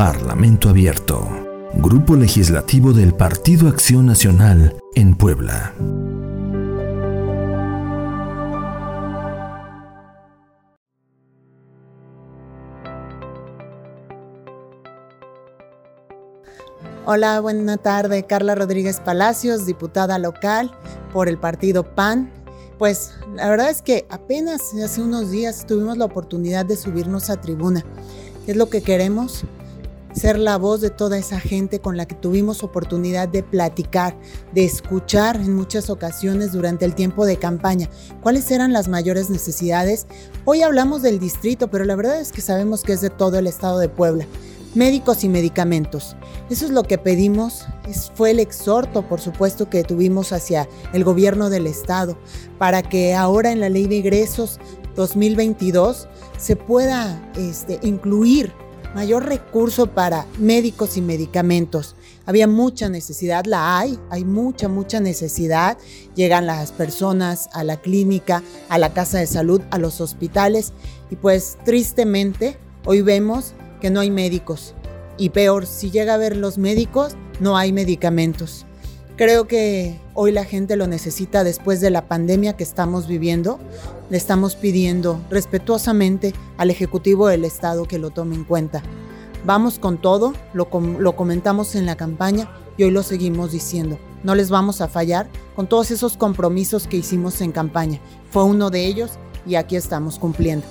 Parlamento 0.00 0.70
Abierto. 0.70 1.28
Grupo 1.74 2.16
Legislativo 2.16 2.94
del 2.94 3.14
Partido 3.14 3.68
Acción 3.68 4.06
Nacional 4.06 4.74
en 4.94 5.14
Puebla. 5.14 5.74
Hola, 17.04 17.38
buena 17.40 17.76
tarde. 17.76 18.24
Carla 18.24 18.54
Rodríguez 18.54 19.00
Palacios, 19.00 19.66
diputada 19.66 20.18
local 20.18 20.70
por 21.12 21.28
el 21.28 21.36
partido 21.36 21.94
PAN. 21.94 22.32
Pues 22.78 23.12
la 23.34 23.50
verdad 23.50 23.68
es 23.68 23.82
que 23.82 24.06
apenas 24.08 24.62
hace 24.82 25.02
unos 25.02 25.30
días 25.30 25.66
tuvimos 25.66 25.98
la 25.98 26.06
oportunidad 26.06 26.64
de 26.64 26.78
subirnos 26.78 27.28
a 27.28 27.38
tribuna. 27.38 27.84
¿Qué 28.46 28.52
es 28.52 28.56
lo 28.56 28.70
que 28.70 28.80
queremos? 28.80 29.44
Ser 30.12 30.38
la 30.38 30.58
voz 30.58 30.80
de 30.80 30.90
toda 30.90 31.18
esa 31.18 31.38
gente 31.38 31.80
con 31.80 31.96
la 31.96 32.06
que 32.06 32.14
tuvimos 32.14 32.62
oportunidad 32.62 33.28
de 33.28 33.42
platicar, 33.42 34.18
de 34.52 34.64
escuchar 34.64 35.36
en 35.36 35.54
muchas 35.54 35.88
ocasiones 35.88 36.52
durante 36.52 36.84
el 36.84 36.94
tiempo 36.94 37.26
de 37.26 37.38
campaña. 37.38 37.88
¿Cuáles 38.20 38.50
eran 38.50 38.72
las 38.72 38.88
mayores 38.88 39.30
necesidades? 39.30 40.06
Hoy 40.44 40.62
hablamos 40.62 41.02
del 41.02 41.20
distrito, 41.20 41.70
pero 41.70 41.84
la 41.84 41.96
verdad 41.96 42.20
es 42.20 42.32
que 42.32 42.40
sabemos 42.40 42.82
que 42.82 42.92
es 42.92 43.00
de 43.00 43.10
todo 43.10 43.38
el 43.38 43.46
estado 43.46 43.78
de 43.78 43.88
Puebla 43.88 44.26
médicos 44.74 45.24
y 45.24 45.28
medicamentos. 45.28 46.16
Eso 46.48 46.64
es 46.64 46.70
lo 46.70 46.82
que 46.84 46.98
pedimos, 46.98 47.66
fue 48.14 48.30
el 48.30 48.40
exhorto, 48.40 49.06
por 49.08 49.20
supuesto, 49.20 49.68
que 49.68 49.84
tuvimos 49.84 50.32
hacia 50.32 50.68
el 50.92 51.04
gobierno 51.04 51.50
del 51.50 51.66
estado, 51.66 52.16
para 52.58 52.82
que 52.82 53.14
ahora 53.14 53.52
en 53.52 53.60
la 53.60 53.68
ley 53.68 53.86
de 53.86 53.96
ingresos 53.96 54.58
2022 54.96 56.08
se 56.38 56.56
pueda 56.56 57.30
este, 57.36 57.78
incluir 57.82 58.52
mayor 58.94 59.26
recurso 59.26 59.88
para 59.88 60.26
médicos 60.38 60.96
y 60.96 61.02
medicamentos. 61.02 61.96
Había 62.26 62.46
mucha 62.46 62.88
necesidad, 62.88 63.44
la 63.44 63.78
hay, 63.78 63.98
hay 64.10 64.24
mucha, 64.24 64.68
mucha 64.68 65.00
necesidad. 65.00 65.78
Llegan 66.14 66.46
las 66.46 66.72
personas 66.72 67.48
a 67.52 67.64
la 67.64 67.80
clínica, 67.80 68.42
a 68.68 68.78
la 68.78 68.92
casa 68.92 69.18
de 69.18 69.26
salud, 69.26 69.60
a 69.70 69.78
los 69.78 70.00
hospitales 70.00 70.72
y 71.10 71.16
pues 71.16 71.58
tristemente 71.64 72.58
hoy 72.84 73.02
vemos 73.02 73.54
que 73.80 73.90
no 73.90 74.00
hay 74.00 74.10
médicos. 74.10 74.74
Y 75.18 75.30
peor, 75.30 75.66
si 75.66 75.90
llega 75.90 76.14
a 76.14 76.18
ver 76.18 76.36
los 76.36 76.56
médicos, 76.56 77.16
no 77.40 77.56
hay 77.56 77.72
medicamentos. 77.72 78.66
Creo 79.20 79.46
que 79.46 80.00
hoy 80.14 80.32
la 80.32 80.46
gente 80.46 80.76
lo 80.76 80.86
necesita 80.86 81.44
después 81.44 81.82
de 81.82 81.90
la 81.90 82.08
pandemia 82.08 82.56
que 82.56 82.64
estamos 82.64 83.06
viviendo. 83.06 83.60
Le 84.08 84.16
estamos 84.16 84.56
pidiendo 84.56 85.20
respetuosamente 85.28 86.32
al 86.56 86.70
Ejecutivo 86.70 87.28
del 87.28 87.44
Estado 87.44 87.84
que 87.84 87.98
lo 87.98 88.08
tome 88.08 88.34
en 88.34 88.44
cuenta. 88.44 88.82
Vamos 89.44 89.78
con 89.78 90.00
todo, 90.00 90.32
lo, 90.54 90.70
lo 90.98 91.16
comentamos 91.16 91.74
en 91.74 91.84
la 91.84 91.96
campaña 91.96 92.50
y 92.78 92.84
hoy 92.84 92.92
lo 92.92 93.02
seguimos 93.02 93.52
diciendo. 93.52 93.98
No 94.22 94.34
les 94.34 94.48
vamos 94.48 94.80
a 94.80 94.88
fallar 94.88 95.28
con 95.54 95.68
todos 95.68 95.90
esos 95.90 96.16
compromisos 96.16 96.86
que 96.86 96.96
hicimos 96.96 97.42
en 97.42 97.52
campaña. 97.52 98.00
Fue 98.30 98.44
uno 98.44 98.70
de 98.70 98.86
ellos 98.86 99.18
y 99.44 99.56
aquí 99.56 99.76
estamos 99.76 100.18
cumpliendo. 100.18 100.64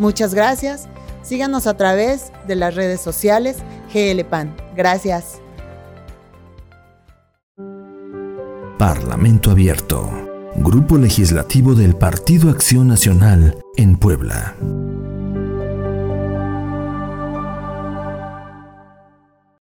Muchas 0.00 0.34
gracias 0.34 0.88
Síganos 1.22 1.68
a 1.68 1.76
través 1.76 2.32
de 2.48 2.56
las 2.56 2.74
redes 2.74 3.00
sociales 3.00 3.58
GLPAN. 3.94 4.54
Gracias. 4.76 5.43
Parlamento 8.84 9.50
Abierto. 9.50 10.10
Grupo 10.56 10.98
Legislativo 10.98 11.74
del 11.74 11.96
Partido 11.96 12.50
Acción 12.50 12.86
Nacional 12.86 13.56
en 13.76 13.96
Puebla. 13.96 14.56